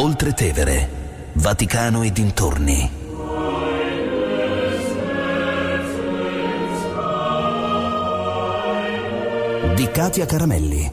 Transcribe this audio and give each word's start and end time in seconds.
Oltre 0.00 0.32
Tevere, 0.32 0.88
Vaticano 1.32 2.04
e 2.04 2.12
dintorni. 2.12 2.90
Di 9.74 9.90
Katia 9.90 10.24
Caramelli. 10.24 10.92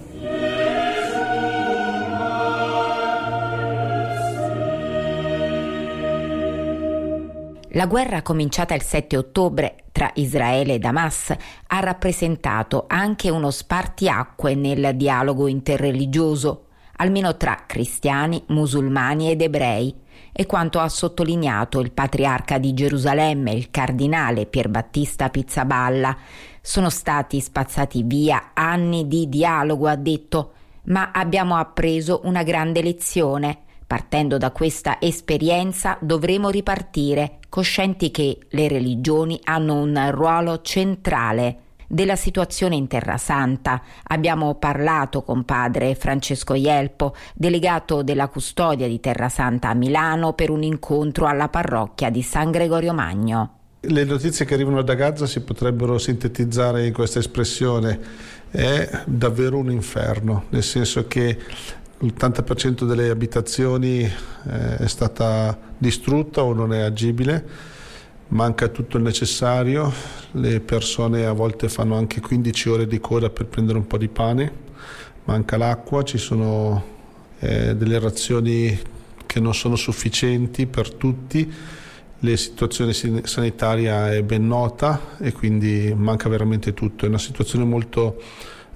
La 7.73 7.85
guerra 7.85 8.23
cominciata 8.23 8.73
il 8.73 8.81
7 8.81 9.17
ottobre 9.17 9.83
tra 9.91 10.09
Israele 10.15 10.73
e 10.73 10.79
Hamas 10.81 11.29
ha 11.67 11.79
rappresentato 11.79 12.85
anche 12.87 13.29
uno 13.29 13.51
spartiacque 13.51 14.55
nel 14.55 14.95
dialogo 14.95 15.47
interreligioso, 15.47 16.64
almeno 16.97 17.35
tra 17.37 17.63
cristiani, 17.65 18.43
musulmani 18.47 19.29
ed 19.29 19.41
ebrei, 19.41 19.93
e 20.31 20.45
quanto 20.45 20.79
ha 20.79 20.89
sottolineato 20.89 21.79
il 21.79 21.91
patriarca 21.91 22.57
di 22.57 22.73
Gerusalemme, 22.73 23.53
il 23.53 23.71
cardinale 23.71 24.45
Pierbattista 24.45 25.29
Pizzaballa. 25.29 26.17
Sono 26.61 26.89
stati 26.89 27.39
spazzati 27.39 28.03
via 28.03 28.51
anni 28.53 29.07
di 29.07 29.29
dialogo, 29.29 29.87
ha 29.87 29.95
detto, 29.95 30.51
ma 30.85 31.11
abbiamo 31.11 31.55
appreso 31.55 32.21
una 32.25 32.43
grande 32.43 32.81
lezione. 32.81 33.59
Partendo 33.87 34.37
da 34.37 34.51
questa 34.51 34.99
esperienza 34.99 35.97
dovremo 36.01 36.49
ripartire, 36.49 37.39
coscienti 37.47 38.11
che 38.11 38.39
le 38.49 38.67
religioni 38.67 39.39
hanno 39.43 39.75
un 39.75 40.09
ruolo 40.11 40.61
centrale 40.61 41.59
della 41.87 42.15
situazione 42.15 42.75
in 42.75 42.87
Terra 42.87 43.17
Santa. 43.17 43.81
Abbiamo 44.03 44.55
parlato 44.55 45.21
con 45.23 45.43
padre 45.43 45.95
Francesco 45.95 46.53
Ielpo, 46.53 47.15
delegato 47.33 48.03
della 48.03 48.27
custodia 48.27 48.87
di 48.87 48.99
Terra 48.99 49.29
Santa 49.29 49.69
a 49.69 49.73
Milano, 49.73 50.33
per 50.33 50.49
un 50.49 50.63
incontro 50.63 51.27
alla 51.27 51.49
parrocchia 51.49 52.09
di 52.09 52.21
San 52.21 52.51
Gregorio 52.51 52.93
Magno. 52.93 53.51
Le 53.81 54.03
notizie 54.03 54.45
che 54.45 54.55
arrivano 54.55 54.81
da 54.81 54.95
Gaza 54.95 55.27
si 55.27 55.41
potrebbero 55.41 55.97
sintetizzare 55.99 56.87
in 56.87 56.93
questa 56.93 57.19
espressione, 57.19 57.99
è 58.49 59.03
davvero 59.05 59.57
un 59.57 59.69
inferno, 59.69 60.45
nel 60.49 60.63
senso 60.63 61.07
che 61.07 61.37
l'80% 61.99 62.85
delle 62.85 63.09
abitazioni 63.09 64.01
eh, 64.01 64.77
è 64.77 64.87
stata 64.87 65.57
distrutta 65.77 66.43
o 66.43 66.53
non 66.53 66.73
è 66.73 66.81
agibile, 66.81 67.45
manca 68.29 68.67
tutto 68.69 68.97
il 68.97 69.03
necessario, 69.03 69.91
le 70.31 70.59
persone 70.59 71.25
a 71.25 71.31
volte 71.31 71.69
fanno 71.69 71.95
anche 71.95 72.21
15 72.21 72.69
ore 72.69 72.87
di 72.87 72.99
coda 72.99 73.29
per 73.29 73.45
prendere 73.45 73.77
un 73.77 73.87
po' 73.87 73.97
di 73.97 74.07
pane, 74.07 74.51
manca 75.25 75.57
l'acqua, 75.57 76.03
ci 76.03 76.17
sono 76.17 76.83
eh, 77.39 77.75
delle 77.75 77.99
razioni 77.99 78.77
che 79.25 79.39
non 79.39 79.53
sono 79.53 79.75
sufficienti 79.75 80.65
per 80.65 80.93
tutti, 80.93 81.53
la 82.19 82.35
situazione 82.37 82.93
sanitaria 82.93 84.11
è 84.11 84.23
ben 84.23 84.47
nota 84.47 85.17
e 85.19 85.31
quindi 85.31 85.93
manca 85.95 86.29
veramente 86.29 86.73
tutto, 86.73 87.05
è 87.05 87.07
una 87.07 87.19
situazione 87.19 87.65
molto 87.65 88.19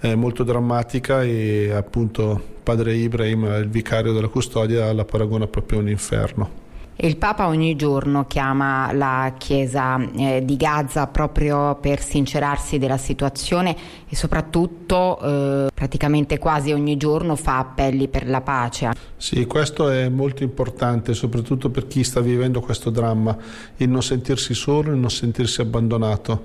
eh, 0.02 0.16
molto 0.16 0.44
drammatica 0.44 1.24
e 1.24 1.72
appunto 1.72 2.42
padre 2.64 2.96
Ibrahim, 2.96 3.46
il 3.60 3.70
vicario 3.70 4.14
della 4.14 4.28
custodia, 4.28 4.94
la 4.94 5.06
paragona 5.06 5.48
proprio 5.48 5.80
a 5.80 5.82
un 5.82 5.90
inferno. 5.90 6.68
Il 7.02 7.16
Papa 7.16 7.48
ogni 7.48 7.78
giorno 7.78 8.26
chiama 8.26 8.92
la 8.92 9.34
Chiesa 9.38 9.98
eh, 10.18 10.44
di 10.44 10.58
Gaza 10.58 11.08
proprio 11.08 11.76
per 11.76 12.02
sincerarsi 12.02 12.78
della 12.78 12.98
situazione 12.98 13.74
e 14.06 14.18
soprattutto 14.18 15.18
eh, 15.18 15.70
praticamente 15.74 16.38
quasi 16.38 16.74
ogni 16.74 16.98
giorno 16.98 17.38
fa 17.38 17.60
appelli 17.60 18.10
per 18.10 18.28
la 18.28 18.42
pace. 18.42 18.92
Sì, 19.16 19.46
questo 19.46 19.90
è 19.90 20.10
molto 20.10 20.44
importante, 20.44 21.14
soprattutto 21.14 21.70
per 21.70 21.88
chi 21.88 22.04
sta 22.04 22.20
vivendo 22.20 22.60
questo 22.60 22.90
dramma, 22.90 23.38
il 23.78 23.88
non 23.88 24.04
sentirsi 24.04 24.54
solo, 24.54 24.92
il 24.92 24.98
non 24.98 25.10
sentirsi 25.10 25.62
abbandonato. 25.62 26.44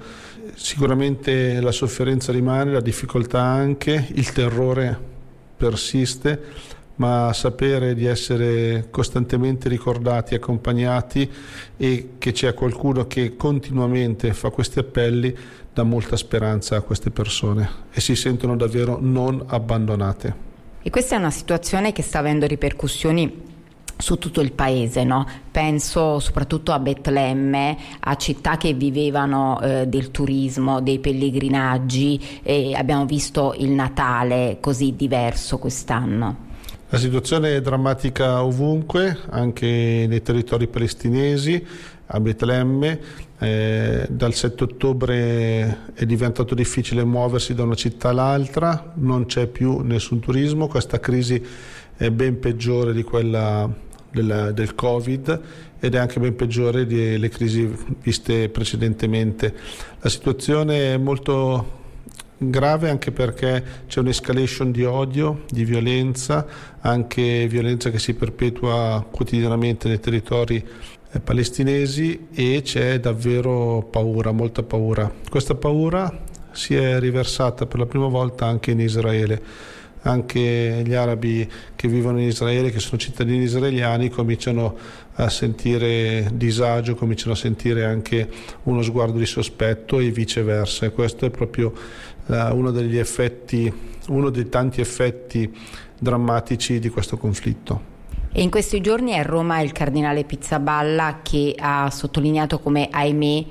Sicuramente 0.55 1.61
la 1.61 1.73
sofferenza 1.73 2.31
rimane, 2.31 2.71
la 2.71 2.81
difficoltà 2.81 3.41
anche, 3.43 4.07
il 4.13 4.31
terrore 4.31 5.13
persiste 5.57 6.73
ma 6.97 7.33
sapere 7.33 7.95
di 7.95 8.07
essere 8.07 8.87
costantemente 8.91 9.69
ricordati, 9.69 10.35
accompagnati 10.35 11.31
e 11.77 12.11
che 12.19 12.33
c'è 12.33 12.55
qualcuno 12.55 13.07
che 13.07 13.37
continuamente 13.37 14.33
fa 14.33 14.51
questi 14.51 14.79
appelli 14.79 15.35
dà 15.73 15.83
molta 15.83 16.17
speranza 16.17 16.77
a 16.77 16.81
queste 16.83 17.11
persone 17.11 17.69
e 17.93 18.01
si 18.01 18.15
sentono 18.15 18.57
davvero 18.57 18.99
non 19.01 19.43
abbandonate. 19.47 20.53
E 20.83 20.91
questa 20.91 21.17
è 21.17 21.19
una 21.19 21.31
situazione 21.31 21.93
che 21.93 22.03
sta 22.03 22.21
avendo 22.21 22.47
ripercussioni 22.47 23.53
su 23.97 24.19
tutto 24.19 24.41
il 24.41 24.53
paese, 24.53 25.05
no? 25.05 25.27
penso 25.51 26.19
soprattutto 26.19 26.73
a 26.73 26.79
Betlemme, 26.79 27.77
a 28.01 28.17
città 28.17 28.57
che 28.57 28.73
vivevano 28.75 29.61
eh, 29.61 29.87
del 29.87 30.11
turismo, 30.11 30.81
dei 30.81 30.99
pellegrinaggi 30.99 32.41
e 32.43 32.75
abbiamo 32.75 33.07
visto 33.07 33.55
il 33.59 33.71
Natale 33.71 34.59
così 34.61 34.95
diverso 34.97 35.59
quest'anno. 35.59 36.53
La 36.91 36.99
situazione 36.99 37.57
è 37.57 37.61
drammatica 37.61 38.45
ovunque, 38.45 39.19
anche 39.31 39.67
nei 40.09 40.23
territori 40.23 40.69
palestinesi, 40.69 41.67
a 42.07 42.21
Betlemme. 42.21 43.01
Eh, 43.39 44.07
dal 44.09 44.33
7 44.33 44.65
ottobre 44.65 45.93
è 45.95 46.07
diventato 46.07 46.55
difficile 46.55 47.05
muoversi 47.05 47.55
da 47.55 47.65
una 47.65 47.75
città 47.75 48.11
all'altra, 48.11 48.93
non 48.97 49.27
c'è 49.27 49.49
più 49.49 49.81
nessun 49.81 50.21
turismo, 50.21 50.69
questa 50.69 51.01
crisi 51.01 51.43
è 51.97 52.11
ben 52.11 52.39
peggiore 52.39 52.93
di 52.93 53.03
quella 53.03 53.69
del, 54.11 54.53
del 54.55 54.75
Covid 54.75 55.41
ed 55.81 55.95
è 55.95 55.99
anche 55.99 56.21
ben 56.21 56.37
peggiore 56.37 56.87
delle 56.87 57.29
crisi 57.29 57.71
viste 58.03 58.49
precedentemente. 58.49 59.53
La 60.01 60.09
situazione 60.09 60.95
è 60.95 60.97
molto 60.97 61.83
grave 62.37 62.91
anche 62.91 63.13
perché 63.13 63.63
c'è 63.87 64.01
un'escalation 64.01 64.71
di 64.71 64.85
odio, 64.85 65.45
di 65.49 65.65
violenza, 65.65 66.47
anche 66.81 67.47
violenza 67.49 67.91
che 67.91 67.99
si 67.99 68.15
perpetua 68.15 69.05
quotidianamente 69.11 69.89
nei 69.89 70.01
territori 70.01 70.65
eh, 71.13 71.21
palestinesi 71.21 72.29
e 72.33 72.61
c'è 72.63 73.01
davvero 73.01 73.87
paura, 73.91 74.33
molta 74.33 74.63
paura. 74.63 75.11
Questa 75.29 75.55
paura 75.55 76.23
si 76.53 76.75
è 76.75 76.99
riversata 76.99 77.67
per 77.67 77.79
la 77.81 77.87
prima 77.87 78.09
volta 78.09 78.47
anche 78.47 78.71
in 78.71 78.81
Israele. 78.81 79.43
Anche 80.07 80.83
gli 80.85 80.95
arabi 80.95 81.51
che 81.75 81.89
vivono 81.89 82.21
in 82.21 82.29
Israele, 82.29 82.71
che 82.71 82.79
sono 82.79 82.99
cittadini 82.99 83.45
israeliani, 83.45 84.11
cominciano 84.11 84.77
a 85.15 85.29
sentire 85.31 86.31
disagio, 86.35 86.95
cominciano 86.95 87.33
a 87.33 87.37
sentire 87.37 87.85
anche 87.85 88.29
uno 88.65 88.83
sguardo 88.83 89.19
di 89.19 89.27
sospetto 89.27 89.99
e 89.99 90.11
viceversa. 90.11 90.91
Questo 90.91 91.25
è 91.27 91.31
proprio 91.31 91.73
uno 92.27 92.71
degli 92.71 92.99
effetti, 92.99 93.73
uno 94.09 94.31
dei 94.31 94.49
tanti 94.49 94.81
effetti 94.81 95.51
drammatici 95.99 96.79
di 96.79 96.91
questo 96.91 97.17
conflitto. 97.17 97.93
E 98.33 98.43
in 98.43 98.51
questi 98.51 98.81
giorni 98.81 99.13
è 99.13 99.19
a 99.19 99.23
Roma 99.23 99.61
il 99.61 99.73
cardinale 99.73 100.25
Pizzaballa 100.25 101.21
che 101.23 101.55
ha 101.57 101.89
sottolineato 101.91 102.59
come, 102.59 102.89
ahimè, 102.91 103.45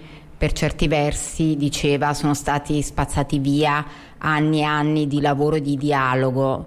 per 0.44 0.52
certi 0.52 0.90
versi, 0.90 1.56
diceva, 1.56 2.14
sono 2.14 2.34
stati 2.34 2.82
spazzati 2.82 3.40
via 3.40 3.86
anni 4.18 4.60
e 4.60 4.64
anni 4.64 5.08
di 5.08 5.22
lavoro 5.22 5.56
e 5.56 5.62
di 5.62 5.78
dialogo 5.78 6.66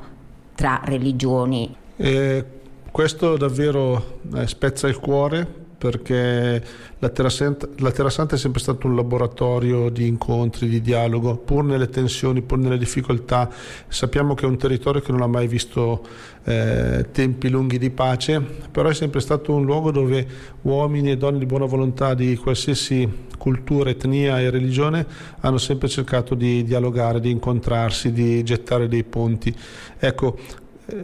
tra 0.55 0.81
religioni. 0.83 1.77
E 1.95 2.45
questo 2.91 3.37
davvero 3.37 4.21
eh, 4.35 4.47
spezza 4.47 4.89
il 4.89 4.99
cuore 4.99 5.66
perché 5.79 6.65
la 6.99 7.09
Terra, 7.11 7.29
Santa, 7.29 7.69
la 7.79 7.91
Terra, 7.91 8.09
Santa, 8.09 8.35
è 8.35 8.39
sempre 8.39 8.61
stato 8.61 8.87
un 8.87 8.97
laboratorio 8.97 9.91
di 9.91 10.07
incontri, 10.07 10.69
di 10.69 10.81
dialogo, 10.81 11.37
pur 11.37 11.65
nelle 11.65 11.89
tensioni, 11.89 12.41
pur 12.41 12.59
nelle 12.59 12.79
difficoltà. 12.79 13.51
Sappiamo 13.89 14.35
che 14.35 14.47
è 14.47 14.49
un 14.49 14.57
territorio 14.57 15.01
che 15.01 15.13
non 15.13 15.21
ha 15.21 15.27
mai 15.27 15.47
visto 15.47 16.03
eh, 16.45 17.07
tempi 17.13 17.51
lunghi 17.51 17.79
di 17.79 17.91
pace, 17.91 18.41
però 18.41 18.89
è 18.89 18.95
sempre 18.95 19.21
stato 19.21 19.53
un 19.53 19.65
luogo 19.65 19.91
dove 19.91 20.27
uomini 20.63 21.11
e 21.11 21.17
donne 21.17 21.39
di 21.39 21.47
buona 21.47 21.67
volontà 21.67 22.15
di 22.15 22.37
qualsiasi 22.37 23.25
cultura, 23.37 23.91
etnia 23.91 24.41
e 24.41 24.51
religione 24.51 25.07
hanno 25.41 25.59
sempre 25.59 25.89
cercato 25.89 26.35
di 26.35 26.65
dialogare, 26.65 27.21
di 27.21 27.31
incontrarsi, 27.31 28.13
di 28.13 28.43
gettare 28.43 28.89
dei 28.89 29.05
ponti. 29.05 29.55
Ecco, 29.99 30.39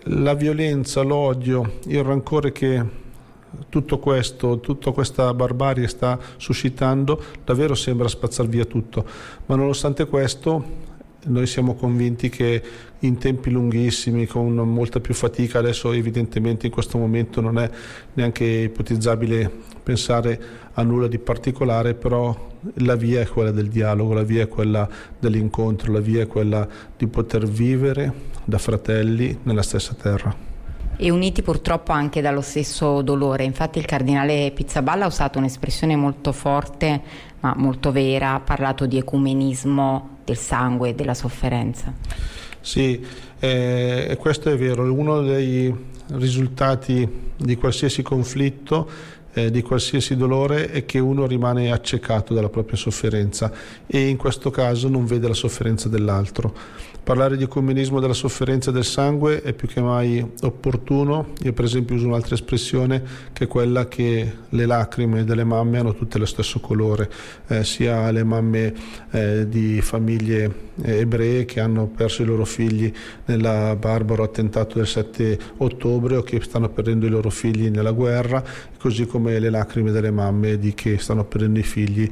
la 0.05 0.35
violenza, 0.35 1.02
l'odio, 1.02 1.79
il 1.87 2.02
rancore 2.02 2.52
che 2.52 3.00
tutto 3.69 3.99
questo, 3.99 4.60
tutta 4.60 4.90
questa 4.93 5.32
barbarie 5.34 5.88
sta 5.88 6.19
suscitando, 6.37 7.22
davvero 7.44 7.75
sembra 7.75 8.08
spazzar 8.08 8.46
via 8.46 8.64
tutto. 8.64 9.04
Ma 9.46 9.54
nonostante 9.56 10.06
questo 10.06 10.90
noi 11.25 11.46
siamo 11.46 11.75
convinti 11.75 12.28
che 12.28 12.62
in 13.00 13.19
tempi 13.19 13.50
lunghissimi, 13.50 14.26
con 14.26 14.54
molta 14.54 15.00
più 15.00 15.14
fatica, 15.14 15.58
adesso 15.58 15.93
evidentemente 15.93 16.66
in 16.66 16.72
questo 16.72 16.99
momento 16.99 17.40
non 17.40 17.58
è 17.58 17.70
neanche 18.14 18.44
ipotizzabile 18.44 19.50
pensare 19.82 20.40
a 20.72 20.82
nulla 20.82 21.08
di 21.08 21.19
particolare, 21.19 21.94
però 21.94 22.50
la 22.75 22.94
via 22.94 23.20
è 23.20 23.26
quella 23.26 23.50
del 23.50 23.69
dialogo, 23.69 24.14
la 24.14 24.22
via 24.22 24.43
è 24.43 24.48
quella 24.48 24.88
dell'incontro, 25.19 25.93
la 25.93 26.00
via 26.00 26.22
è 26.22 26.26
quella 26.26 26.66
di 26.96 27.06
poter 27.06 27.46
vivere 27.46 28.12
da 28.44 28.58
fratelli 28.58 29.38
nella 29.43 29.62
stessa 29.62 29.94
terra. 29.94 30.51
E 30.97 31.11
uniti 31.11 31.43
purtroppo 31.43 31.93
anche 31.93 32.21
dallo 32.21 32.43
stesso 32.43 33.03
dolore. 33.03 33.44
Infatti 33.44 33.79
il 33.79 33.87
cardinale 33.87 34.53
Pizzaballa 34.55 35.05
ha 35.05 35.09
usato 35.09 35.39
un'espressione 35.39 35.97
molto 35.97 36.33
forte 36.33 37.31
ma 37.41 37.55
molto 37.56 37.91
vera, 37.91 38.35
ha 38.35 38.41
parlato 38.41 38.87
di 38.87 38.99
ecumenismo 38.99 40.19
del 40.25 40.37
sangue 40.37 40.91
e 40.91 40.94
della 40.94 41.15
sofferenza. 41.15 41.93
Sì, 42.61 43.05
eh, 43.41 44.17
questo 44.21 44.50
è 44.50 44.56
vero, 44.56 44.93
uno 44.93 45.23
dei 45.23 45.75
risultati 46.12 47.33
di 47.37 47.56
qualsiasi 47.56 48.03
conflitto 48.03 48.89
eh, 49.32 49.50
di 49.50 49.62
qualsiasi 49.62 50.17
dolore 50.17 50.70
è 50.70 50.84
che 50.84 50.99
uno 50.99 51.26
rimane 51.26 51.73
accecato 51.73 52.34
dalla 52.34 52.49
propria 52.49 52.76
sofferenza 52.76 53.52
e 53.87 54.08
in 54.08 54.17
questo 54.17 54.50
caso 54.50 54.88
non 54.88 55.06
vede 55.06 55.29
la 55.29 55.34
sofferenza 55.34 55.88
dell'altro. 55.88 56.55
Parlare 57.05 57.37
di 57.37 57.49
comunismo 57.49 57.99
della 57.99 58.12
sofferenza 58.12 58.70
del 58.70 58.84
sangue 58.84 59.43
è 59.43 59.52
più 59.55 59.67
che 59.67 59.81
mai 59.81 60.25
opportuno. 60.43 61.32
Io 61.43 61.52
per 61.52 61.64
esempio 61.64 61.96
uso 61.96 62.06
un'altra 62.06 62.37
espressione 62.37 63.02
che 63.32 63.44
è 63.44 63.46
quella 63.49 63.88
che 63.88 64.32
le 64.49 64.67
lacrime 64.67 65.25
delle 65.25 65.43
mamme 65.43 65.79
hanno 65.79 65.94
tutte 65.94 66.19
lo 66.19 66.26
stesso 66.26 66.61
colore, 66.61 67.11
eh, 67.49 67.64
sia 67.64 68.08
le 68.12 68.23
mamme 68.23 68.73
eh, 69.11 69.49
di 69.49 69.81
famiglie 69.81 70.70
eh, 70.81 71.00
ebree 71.00 71.44
che 71.44 71.58
hanno 71.58 71.88
perso 71.88 72.23
i 72.23 72.25
loro 72.25 72.44
figli 72.44 72.93
nel 73.25 73.76
barbaro 73.79 74.23
attentato 74.23 74.79
del 74.79 74.87
7 74.87 75.38
ottobre 75.56 76.14
o 76.14 76.23
che 76.23 76.40
stanno 76.40 76.69
perdendo 76.69 77.06
i 77.06 77.11
loro 77.11 77.31
figli 77.31 77.69
nella 77.69 77.90
guerra, 77.90 78.44
così 78.79 79.06
come 79.22 79.38
le 79.38 79.50
lacrime 79.50 79.92
delle 79.92 80.10
mamme 80.10 80.58
di 80.58 80.74
che 80.74 80.98
stanno 80.98 81.24
perdendo 81.24 81.60
i 81.60 81.62
figli 81.62 82.10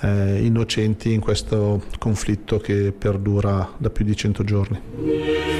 eh, 0.00 0.44
innocenti 0.44 1.12
in 1.12 1.20
questo 1.20 1.84
conflitto 1.98 2.58
che 2.58 2.92
perdura 2.96 3.74
da 3.76 3.90
più 3.90 4.04
di 4.04 4.16
100 4.16 4.42
giorni. 4.42 5.57